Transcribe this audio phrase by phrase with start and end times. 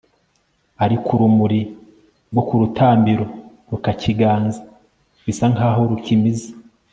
[0.83, 1.61] ariko urumuri
[2.31, 3.25] rwo ku rutambiro
[3.69, 4.59] rurakiganza
[5.25, 6.49] bisa nk'aho rukimize